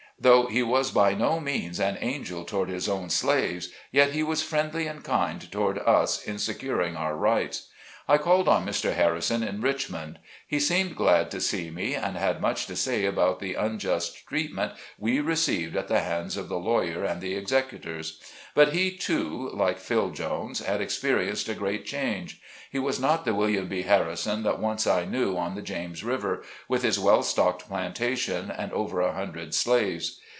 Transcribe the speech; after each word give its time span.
Though 0.23 0.43
ho 0.45 0.65
was 0.65 0.91
by 0.91 1.15
no 1.15 1.39
means 1.39 1.79
an 1.79 1.97
angel 1.99 2.43
toward 2.45 2.69
his 2.69 2.87
own 2.87 3.09
slaves, 3.09 3.69
yet 3.91 4.11
he 4.11 4.21
was 4.21 4.43
friendly 4.43 4.85
and 4.85 5.03
kind 5.03 5.41
toward 5.51 5.79
us 5.79 6.23
in 6.23 6.37
securing 6.37 6.95
our 6.95 7.15
rights. 7.17 7.69
I 8.07 8.17
called 8.17 8.47
on 8.49 8.65
Mr. 8.65 8.93
Harrison 8.93 9.41
in 9.41 9.61
Richmond. 9.61 10.19
He 10.45 10.59
seemed 10.59 10.97
glad 10.97 11.31
to 11.31 11.39
see 11.39 11.69
me, 11.71 11.93
and 11.95 12.17
had 12.17 12.41
much 12.41 12.65
to 12.65 12.75
say 12.75 13.05
about 13.05 13.39
the 13.39 13.53
unjust 13.53 14.27
treatment 14.27 14.73
we 14.97 15.21
received 15.21 15.77
at 15.77 15.87
the 15.87 16.01
hands 16.01 16.35
of 16.35 16.49
the 16.49 16.57
lawyer 16.57 17.05
and 17.05 17.21
the 17.21 17.35
executors. 17.35 18.19
But 18.53 18.73
he, 18.73 18.91
too, 18.97 19.49
like 19.53 19.77
Phil. 19.79 20.09
Jones, 20.09 20.59
had 20.65 20.81
experienced 20.81 21.47
a 21.47 21.55
great 21.55 21.85
change. 21.85 22.41
He 22.69 22.79
was 22.79 22.99
not 22.99 23.23
the 23.23 23.35
William 23.35 23.69
B. 23.69 23.83
Harrison 23.83 24.43
that 24.43 24.59
once 24.59 24.85
I 24.85 25.05
knew 25.05 25.37
on 25.37 25.55
the 25.55 25.61
James 25.61 26.03
River, 26.03 26.43
with 26.67 26.81
his 26.83 26.99
well 26.99 27.23
stocked 27.23 27.69
plantation 27.69 28.51
and 28.51 28.73
over 28.73 28.99
a 28.99 29.13
hundred 29.13 29.53
slaves. 29.53 30.19